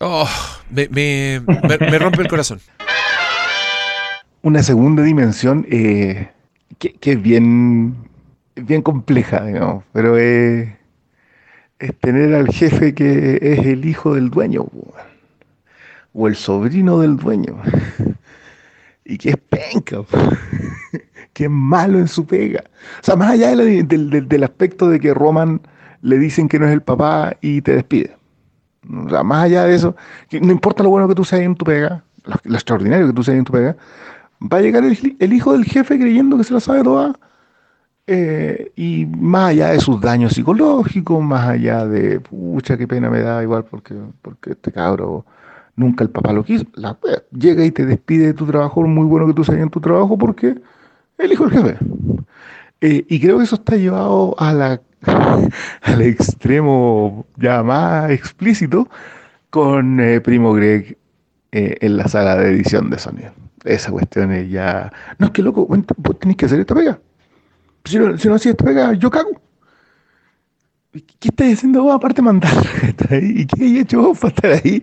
[0.00, 0.28] Oh,
[0.70, 1.40] me, me,
[1.80, 2.60] me- rompe el corazón.
[4.42, 6.28] Una segunda dimensión eh,
[6.78, 7.96] que, que es bien,
[8.54, 10.68] bien compleja, digamos, pero es,
[12.00, 14.66] tener al jefe que es el hijo del dueño,
[16.12, 17.60] o el sobrino del dueño,
[19.04, 19.98] y que es penca,
[21.32, 22.62] que es malo en su pega.
[23.02, 25.60] O sea, más allá del aspecto de que Roman
[26.06, 28.16] le dicen que no es el papá y te despide.
[28.84, 29.96] Más allá de eso,
[30.40, 33.38] no importa lo bueno que tú seas en tu pega, lo, extraordinario que tú seas
[33.38, 33.76] en tu pega,
[34.40, 37.18] va a llegar el, hijo del jefe creyendo que se la sabe toda.
[38.06, 43.20] eh, y más allá de sus daños psicológicos, más allá de, pucha, qué pena me
[43.20, 45.26] da igual porque, porque este cabro
[45.74, 46.66] nunca el papá lo quiso,
[47.32, 50.16] llega y te despide de tu trabajo, muy bueno que tú seas en tu trabajo
[50.16, 50.54] porque
[51.18, 51.78] el hijo del jefe.
[52.80, 54.80] Eh, y creo que eso está llevado a la,
[55.82, 58.88] al extremo ya más explícito
[59.50, 60.98] con eh, Primo Greg
[61.52, 63.32] eh, en la sala de edición de sonido.
[63.64, 64.92] Esa cuestión es ya.
[65.18, 66.98] No, es que loco, vos tenés que hacer esta pega.
[67.84, 69.40] Si no, si no haces esta pega, yo cago.
[70.92, 72.52] ¿Y ¿Qué estás haciendo vos aparte de mandar?
[73.22, 74.82] ¿Y qué hay hecho vos para estar ahí?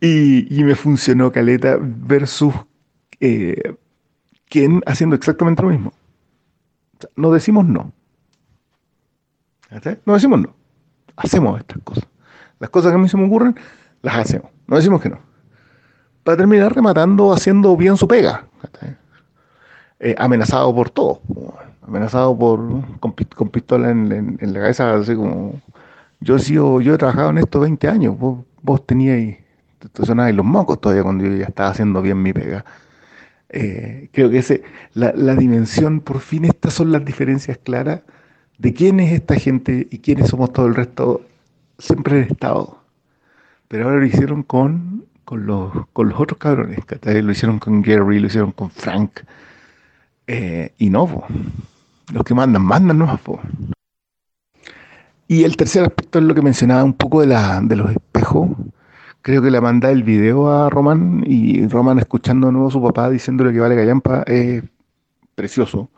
[0.00, 2.54] Y, y me funcionó Caleta versus
[3.20, 3.74] eh,
[4.86, 5.92] haciendo exactamente lo mismo.
[7.02, 7.92] O no decimos no.
[10.04, 10.54] No decimos no.
[11.16, 12.06] Hacemos estas cosas.
[12.58, 13.56] Las cosas que a mí se me ocurren,
[14.02, 14.50] las hacemos.
[14.66, 15.18] No decimos que no.
[16.28, 18.46] va a terminar rematando haciendo bien su pega.
[20.00, 21.20] Eh, amenazado por todo.
[21.86, 22.60] Amenazado por
[23.00, 25.60] con, pistola en, la cabeza, así como
[26.20, 29.38] yo he sido, yo he trabajado en esto 20 años, vos, vos teníais,
[29.78, 32.64] te los mocos todavía cuando yo ya estaba haciendo bien mi pega.
[33.50, 34.62] Eh, creo que ese,
[34.94, 38.00] la, la, dimensión, por fin estas son las diferencias claras
[38.58, 41.22] de quién es esta gente y quiénes somos todo el resto,
[41.78, 42.78] siempre el Estado.
[43.68, 48.20] Pero ahora lo hicieron con, con, los, con los otros cabrones, lo hicieron con Gary,
[48.20, 49.20] lo hicieron con Frank,
[50.26, 51.24] eh, y no,
[52.12, 53.20] los que mandan, mandan no.
[55.26, 58.50] Y el tercer aspecto es lo que mencionaba un poco de, la, de los espejos.
[59.22, 62.82] Creo que le manda el video a Román y Román escuchando de nuevo a su
[62.82, 64.62] papá diciéndole que vale callampa es
[65.34, 65.88] precioso.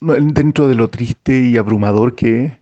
[0.00, 2.52] Dentro de lo triste y abrumador que es,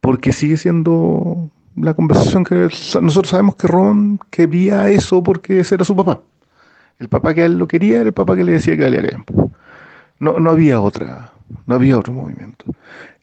[0.00, 2.68] porque sigue siendo la conversación que
[3.00, 6.20] nosotros sabemos que Ron quería eso porque ese era su papá.
[6.98, 9.50] El papá que él lo quería era el papá que le decía que valía tiempo.
[10.18, 11.32] No, no había otra,
[11.66, 12.64] no había otro movimiento.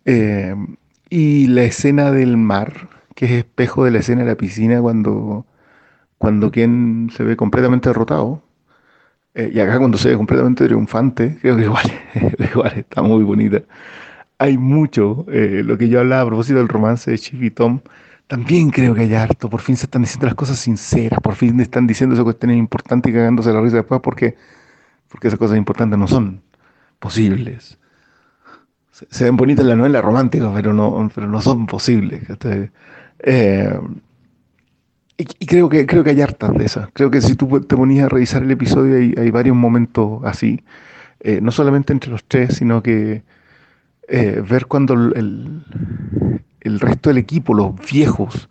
[0.06, 0.56] Eh,
[1.10, 5.46] y la escena del mar, que es espejo de la escena de la piscina cuando,
[6.18, 8.42] cuando quien se ve completamente derrotado,
[9.36, 11.92] eh, y acá cuando se ve completamente triunfante, creo que igual,
[12.52, 13.62] igual está muy bonita.
[14.38, 17.82] Hay mucho, eh, lo que yo hablaba a propósito del romance de Chief y Tom,
[18.28, 19.50] también creo que hay harto.
[19.50, 21.20] Por fin se están diciendo las cosas sinceras.
[21.22, 24.36] Por fin están diciendo esas cuestiones importantes y cagándose la risa después porque,
[25.10, 26.42] porque esas cosas importantes no son
[27.00, 27.78] posibles.
[28.92, 32.24] Se, ven bonitas en la novela romántica, pero no, pero no son posibles.
[33.20, 33.80] Eh,
[35.18, 36.90] y, creo que creo que hay hartas de esas.
[36.94, 40.64] Creo que si tú te ponías a revisar el episodio hay, hay varios momentos así.
[41.22, 43.24] Eh, no solamente entre los tres, sino que
[44.08, 45.64] eh, ver cuando el,
[46.62, 48.50] el resto del equipo, los viejos,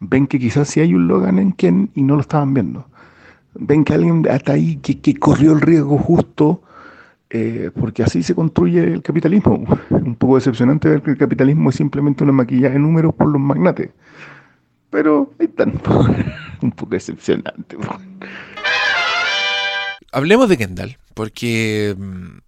[0.00, 2.86] ven que quizás si hay un Logan en Ken y no lo estaban viendo.
[3.54, 6.62] Ven que alguien hasta ahí que, corrió el riesgo justo,
[7.30, 9.64] eh, porque así se construye el capitalismo.
[9.90, 13.40] Un poco decepcionante ver que el capitalismo es simplemente una maquilla de números por los
[13.40, 13.90] magnates.
[14.90, 15.80] Pero ahí están.
[16.62, 17.76] un poco decepcionante.
[20.12, 22.38] Hablemos de Kendall, porque mm,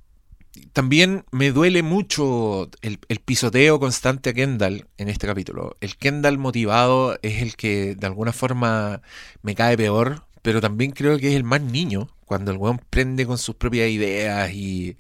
[0.73, 5.77] también me duele mucho el, pisoteo constante a Kendall en este capítulo.
[5.81, 9.03] El Kendall motivado es el que de alguna forma
[9.43, 13.27] me cae peor, pero también creo que es el más niño, cuando el weón prende
[13.27, 14.97] con sus propias ideas y,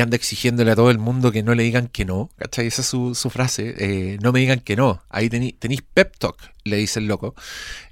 [0.00, 2.30] anda exigiéndole a todo el mundo que no le digan que no.
[2.36, 2.66] ¿Cachai?
[2.66, 3.74] Esa es su, frase.
[3.78, 5.02] Eh, no me digan que no.
[5.08, 7.34] Ahí tenéis pep talk, le dice el loco.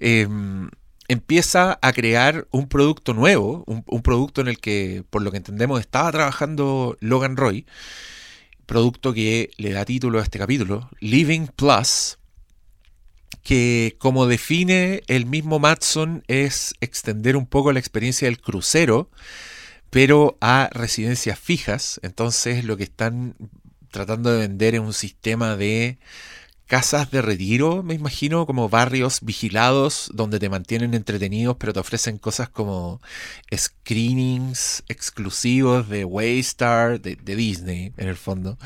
[0.01, 0.27] Eh,
[1.09, 5.81] empieza a crear un producto nuevo, un, producto en el que, por lo que entendemos,
[5.81, 7.67] estaba trabajando Logan Roy,
[8.67, 12.19] producto que le da título a este capítulo, Living Plus,
[13.43, 19.11] que como define el mismo Matson es extender un poco la experiencia del crucero,
[19.91, 22.01] pero a residencias fijas.
[22.03, 23.37] Entonces lo que están
[23.91, 25.99] tratando de vender es un sistema de
[26.73, 32.17] casas de retiro, me imagino, como barrios vigilados donde te mantienen entretenidos, pero te ofrecen
[32.17, 32.99] cosas como
[33.55, 38.57] screenings exclusivos de Waystar, de, de Disney, en el fondo,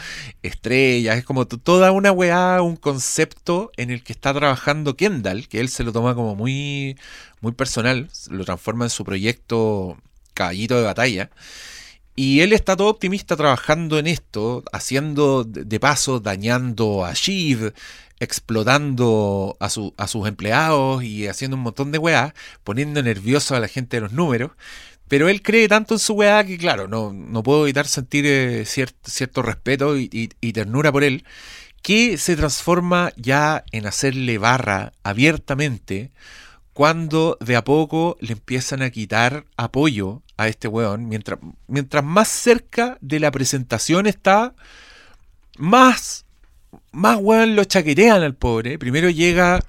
[0.45, 5.59] estrellas, es como toda una weá, un concepto en el que está trabajando Kendall, que
[5.59, 6.97] él se lo toma como muy,
[7.40, 9.99] muy personal, lo transforma en su proyecto
[10.33, 11.31] caballito de batalla.
[12.16, 17.74] Y él está todo optimista trabajando en esto, haciendo de paso, dañando a Shiv,
[18.18, 23.98] explotando a, sus empleados y haciendo un montón de weá, poniendo nervioso a la gente
[23.98, 24.52] de los números.
[25.09, 28.64] Pero él cree tanto en su weá que, claro, no, no puedo evitar sentir eh,
[28.64, 31.24] cierto, respeto y ternura por él,
[31.83, 36.11] que se transforma ya en hacerle barra abiertamente
[36.77, 42.29] cuando de a poco le empiezan a quitar apoyo a este weón, mientras, mientras más
[42.29, 44.55] cerca de la presentación está,
[45.57, 46.27] más,
[46.93, 48.79] más weón lo chaquetean al pobre.
[48.79, 49.65] Primero llega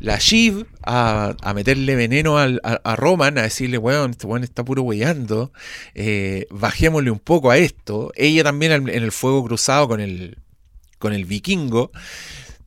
[0.00, 5.52] la Shiv a, meterle veneno a, Roman, a decirle, weón, este weón está puro weyando,
[5.94, 8.10] eh, bajémosle un poco a esto.
[8.16, 10.38] Ella también en el fuego cruzado con el,
[10.98, 11.92] con el vikingo.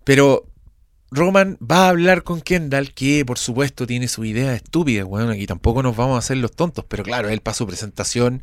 [0.05, 0.45] Pero
[1.14, 5.45] Roman va a hablar con Kendall, que por supuesto tiene su idea estúpida, bueno, aquí
[5.45, 8.41] tampoco nos vamos a hacer los tontos, pero claro, él para su presentación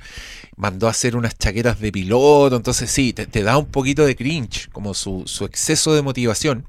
[0.54, 4.68] mandó a hacer unas chaquetas de piloto, entonces sí, te, da un poquito de cringe,
[4.70, 6.66] como su, exceso de motivación,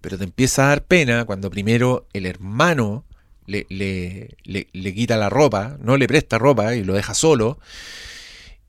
[0.00, 3.04] pero te empieza a dar pena cuando primero el hermano
[3.44, 7.58] le, le, le quita la ropa, no le presta ropa y lo deja solo,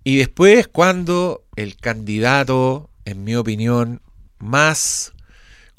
[0.03, 4.01] y después cuando el candidato, en mi opinión,
[4.39, 5.13] más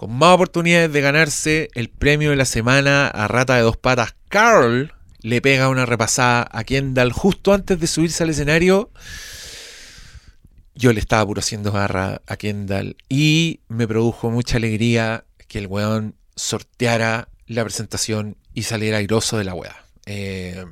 [0.00, 4.14] con más oportunidades de ganarse el premio de la semana a rata de dos patas,
[4.30, 8.90] Carl, le pega una repasada a Kendall justo antes de subirse al escenario.
[10.74, 15.66] Yo le estaba puro haciendo garra a Kendall y me produjo mucha alegría que el
[15.66, 19.84] weón sorteara la presentación y saliera airoso de la weá.
[20.06, 20.64] Eh,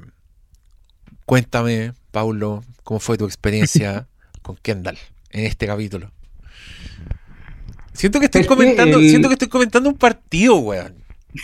[1.26, 4.09] cuéntame, Paulo, cómo fue tu experiencia
[4.41, 4.97] con Kendall
[5.29, 6.12] en este capítulo.
[7.99, 10.95] Siento que estoy comentando, siento que estoy comentando un partido, weón.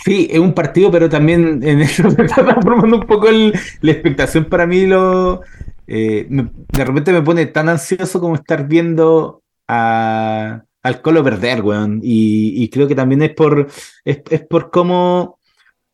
[0.05, 4.45] Sí, es un partido, pero también en eso se está transformando un poco la expectación
[4.45, 4.85] para mí.
[4.85, 5.41] Lo,
[5.85, 11.99] eh, de repente me pone tan ansioso como estar viendo a, al Colo perder, weón.
[12.01, 13.67] Y, creo que también es por,
[14.05, 15.39] es, por cómo,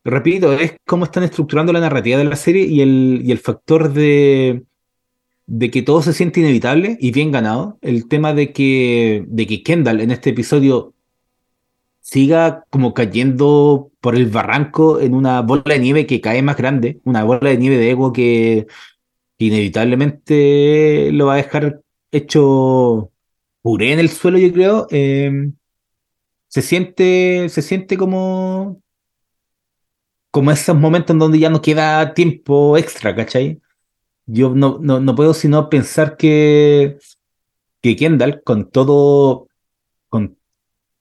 [0.03, 3.91] repito, es cómo están estructurando la narrativa de la serie y el, y el factor
[3.91, 4.61] de,
[5.53, 7.77] de que todo se siente inevitable y bien ganado.
[7.81, 10.93] El tema de que, de que Kendall en este episodio
[11.99, 17.01] siga como cayendo por el barranco en una bola de nieve que cae más grande,
[17.03, 18.67] una bola de nieve de ego que
[19.39, 21.81] inevitablemente lo va a dejar
[22.11, 23.11] hecho
[23.61, 24.87] puré en el suelo, yo creo.
[24.89, 25.53] Em,
[26.47, 28.81] se siente, se siente como,
[30.31, 33.61] como esos momentos en donde ya no queda tiempo extra, ¿cachai?
[34.25, 36.97] Yo no, no, puedo sino pensar que,
[37.81, 39.47] que Kendall, con todo,
[40.09, 40.37] con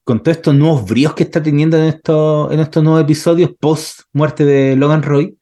[0.03, 4.01] con todos estos nuevos bríos que está teniendo en estos, en estos nuevos episodios post
[4.13, 5.37] muerte de Logan Roy,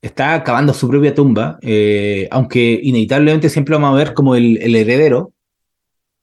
[0.00, 5.32] está acabando su propia tumba, eh, aunque inevitablemente siempre vamos a ver como el, heredero,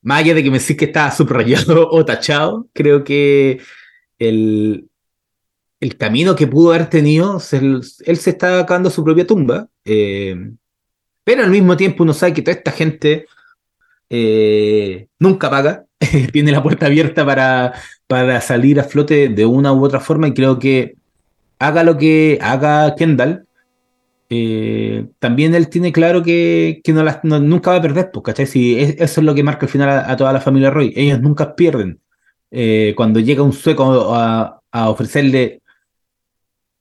[0.01, 3.59] más allá de que me decís que está subrayado o tachado, creo que
[4.20, 4.88] el,
[5.80, 7.84] el camino que pudo haber tenido, él
[8.17, 10.51] se está acabando su propia tumba, eh,
[11.23, 13.27] pero al mismo tiempo uno sabe que toda esta gente
[14.09, 15.86] eh, nunca paga,
[16.34, 17.73] tiene la puerta abierta para,
[18.07, 20.95] para salir a flote de una u otra forma y creo que
[21.59, 23.45] haga lo que haga Kendall,
[24.32, 26.82] eh, también él tiene claro que,
[27.23, 28.49] no, nunca va a perder, pues.
[28.49, 31.55] Si eso es lo que marca al final a, toda la familia Roy, ellos nunca
[31.55, 31.99] pierden.
[32.95, 35.59] Cuando llega un sueco a, ofrecerle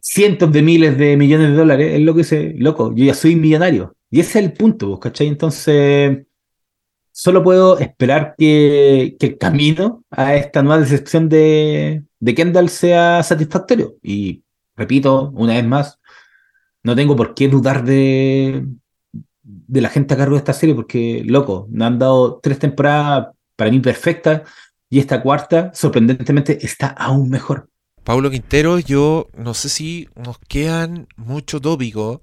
[0.09, 3.37] cientos de miles de millones de dólares, es lo que dice, loco, yo ya soy
[3.37, 3.95] millonario.
[4.11, 5.27] Y ese es el punto, pues, ¿cachai?
[5.29, 6.27] Entonces,
[7.13, 13.97] solo puedo esperar que, el camino a esta nueva decepción de, Kendall sea satisfactorio.
[14.03, 14.43] Y
[14.77, 15.99] repito, una vez más,
[16.83, 18.67] no tengo por qué dudar de,
[19.43, 23.29] de la gente a cargo de esta serie, porque, loco, me han dado tres temporadas
[23.57, 24.43] para mí perfectas
[24.89, 27.69] y esta cuarta, sorprendentemente, está aún mejor.
[28.09, 32.23] Pablo Quintero, yo no sé si nos quedan mucho tópicos,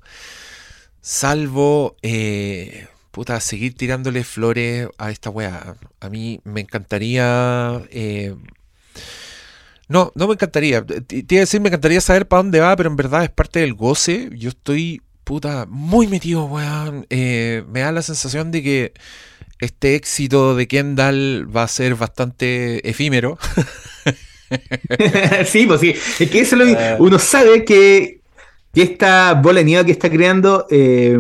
[1.00, 5.76] salvo eh, puta, seguir tirándole flores a esta weá.
[6.00, 7.84] A mí me encantaría.
[7.92, 8.34] Eh,
[9.88, 10.84] no, no me encantaría.
[10.84, 13.60] Te iba a decir, me encantaría saber para dónde va, pero en verdad es parte
[13.60, 14.32] del goce.
[14.34, 17.06] Yo estoy, puta, muy metido, weón.
[17.12, 18.94] Eh, me da la sensación de que
[19.60, 23.38] este éxito de Kendall va a ser bastante efímero.
[25.46, 25.94] sí, pues sí.
[26.20, 26.98] Es que eso lo, ah.
[27.00, 28.22] uno sabe que,
[28.74, 30.66] que esta bola de nieve que está creando.
[30.70, 31.18] Eh,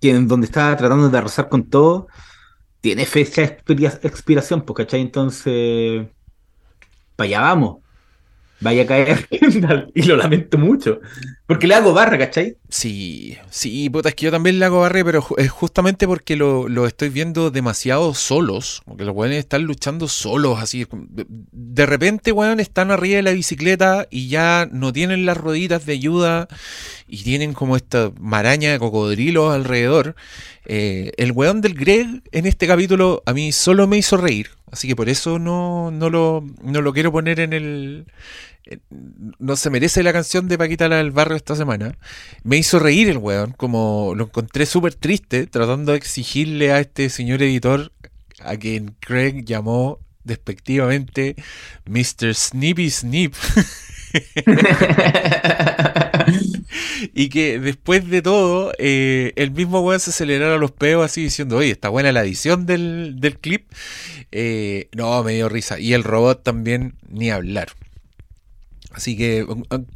[0.00, 2.06] quien donde está tratando de arrasar con todo,
[2.80, 5.00] tiene fecha de expiración, pues, ¿cachai?
[5.00, 6.06] Entonces,
[7.16, 7.76] para allá vamos
[8.60, 9.26] vaya a caer
[9.94, 11.00] y lo lamento mucho.
[11.46, 12.56] Porque le hago barra, ¿cachai?
[12.68, 16.86] Sí, sí, puta, es que yo también le hago barra, pero es justamente porque lo,
[16.86, 18.82] estoy viendo demasiado solos.
[18.84, 20.88] Porque los weones están luchando solos, así.
[20.90, 25.92] De repente, weón, están arriba de la bicicleta y ya no tienen las roditas de
[25.92, 26.48] ayuda
[27.06, 30.16] y tienen como esta maraña de cocodrilos alrededor.
[30.64, 34.50] Eh, el weón del Greg en este capítulo a mí solo me hizo reír.
[34.72, 38.06] Así que por eso no, no, lo, no lo quiero poner en el.
[39.38, 41.96] No se merece la canción de Paquita la del barrio esta semana.
[42.42, 47.08] Me hizo reír el weón, como lo encontré súper triste, tratando de exigirle a este
[47.08, 47.92] señor editor,
[48.40, 51.36] a quien Craig llamó despectivamente
[51.86, 52.34] Mr.
[52.34, 53.34] Snippy Snip.
[57.14, 61.58] y que después de todo, eh, el mismo weón se acelerara los peos así diciendo,
[61.58, 63.70] oye, está buena la edición del, clip.
[64.32, 65.78] Eh, no, me dio risa.
[65.78, 67.68] Y el robot también, ni hablar.
[68.96, 69.46] Así que,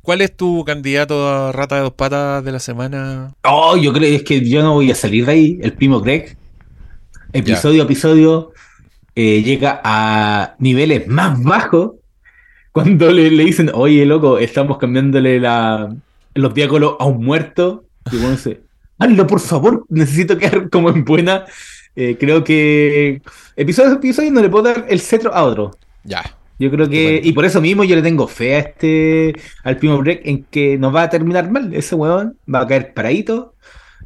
[0.02, 3.32] ¿cuál es tu candidato a rata de dos patas de la semana?
[3.44, 5.58] Oh, yo creo es que yo no voy a salir de ahí.
[5.62, 6.36] El primo Greg,
[7.32, 8.52] episodio a episodio,
[9.14, 11.92] eh, llega a niveles más bajos
[12.72, 15.96] cuando le, le, dicen, oye, loco, estamos cambiándole la,
[16.34, 17.86] los diáconos a un muerto.
[18.12, 18.60] Y bueno, dice,
[18.98, 21.46] hazlo por favor, necesito quedar como en buena.
[21.96, 23.22] Eh, creo que
[23.56, 25.70] episodio a episodio no le puedo dar el cetro a otro.
[26.04, 26.36] Ya.
[26.60, 29.34] Yo creo que, y por eso mismo yo le tengo fe a este,
[29.64, 31.72] al primo break, en que nos va a terminar mal.
[31.72, 33.54] Ese weón va a caer paradito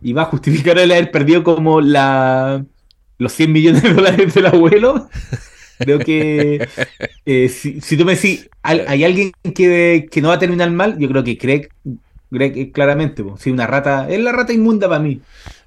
[0.01, 2.65] y va a justificar el haber perdido como la,
[3.19, 5.09] los 100 millones de dólares del abuelo.
[5.79, 6.69] Creo que
[7.27, 11.09] eh, si, tú me decís, hay, alguien que, que, no va a terminar mal, yo
[11.09, 11.71] creo que Greg,
[12.31, 15.21] Greg claramente, si una rata, es la rata inmunda para mí,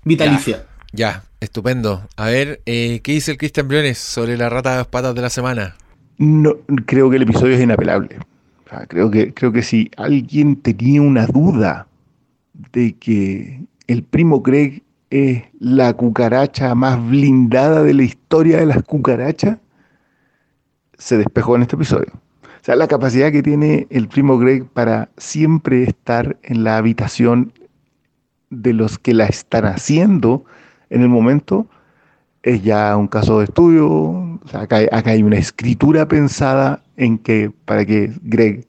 [0.06, 0.66] vitalicia.
[0.94, 2.08] Ya, estupendo.
[2.16, 5.22] A ver, eh, ¿qué dice el Cristian Briones sobre la rata de las patas de
[5.22, 5.76] la semana?
[6.18, 6.55] No,
[6.86, 8.18] creo que el episodio es inapelable.
[8.88, 11.88] creo, que, creo que si alguien tenía una duda
[12.72, 18.84] de que el primo Greg es la cucaracha más blindada de la historia de las
[18.84, 19.57] cucarachas,
[20.97, 22.11] se despejó en este episodio.
[22.13, 27.53] O sea, la capacidad que tiene el primo Greg para siempre estar en la habitación
[28.49, 30.43] de los que la están haciendo
[30.89, 31.68] en el momento
[32.48, 34.39] es ya un caso de estudio.
[34.54, 38.66] acá, hay una escritura pensada en que para que Greg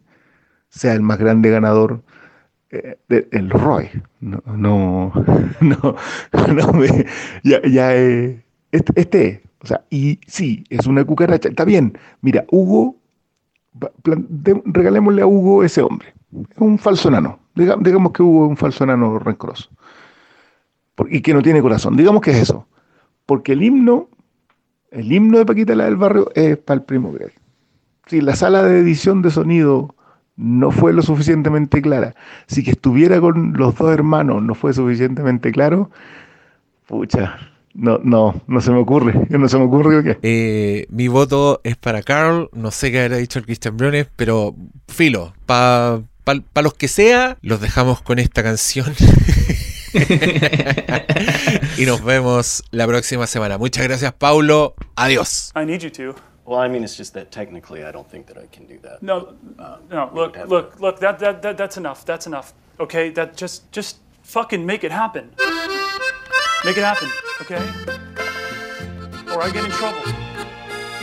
[0.68, 2.02] sea el más grande ganador
[2.70, 3.88] eh, del Roy.
[4.20, 5.12] No, no,
[5.60, 5.96] no,
[7.44, 11.48] ya, ya este, este, o sea, y sí, es una cucaracha.
[11.48, 12.96] Está bien, mira, Hugo,
[14.64, 16.14] regalémosle a Hugo ese hombre.
[16.50, 17.38] Es un falso enano.
[17.54, 19.70] Digamos que Hugo es un falso enano rencoroso.
[21.10, 21.96] Y que no tiene corazón.
[21.96, 22.66] Digamos que es eso.
[23.28, 24.08] Porque el himno,
[24.90, 27.34] el himno de Paquita la del Barrio es para el primo Greg.
[28.06, 29.94] Si la sala de edición de sonido
[30.36, 32.14] no fue lo suficientemente clara,
[32.46, 35.90] si que estuviera con los dos hermanos no fue suficientemente claro,
[36.86, 37.36] pucha,
[37.74, 39.26] no, no, no se me ocurre.
[39.28, 40.18] No se me ocurre qué.
[40.22, 42.48] Eh, mi voto es para Carl.
[42.54, 44.54] No sé qué habrá dicho el Christian Briones, pero
[44.88, 48.86] filo, para pa, los que sea, los dejamos con esta canción.
[51.78, 53.58] y nos vemos la próxima semana.
[53.58, 54.74] Muchas gracias, Paulo.
[54.96, 55.52] Adiós.
[55.54, 56.14] I need you to.
[56.48, 59.02] Well, I mean, it's just that technically I don't think that I can do that.
[59.02, 60.10] No, uh, no.
[60.14, 60.98] Look, look, look.
[61.00, 62.06] That, that, that, that's enough.
[62.06, 62.54] That's enough.
[62.80, 63.10] Okay.
[63.10, 65.30] That just, just fucking make it happen.
[66.64, 67.10] Make it happen.
[67.42, 67.62] Okay.
[69.34, 70.02] Or I get in trouble.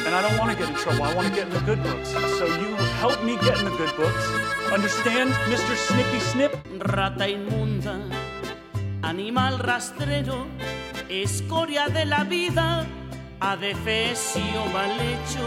[0.06, 1.04] And I don't want to get in trouble.
[1.04, 2.10] I want to get in the good books.
[2.10, 4.26] So you help me get in the good books.
[4.72, 5.76] Understand, Mr.
[5.76, 6.58] Snippy Snip?
[6.92, 8.02] Rata inmunda.
[9.06, 10.48] Animal rastrero,
[11.10, 12.88] escoria de la vida,
[13.40, 15.46] adefesio mal hecho,